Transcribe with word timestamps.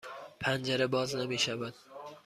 پنجره 0.39 0.87
باز 0.87 1.15
نمی 1.15 1.37
شود. 1.37 1.73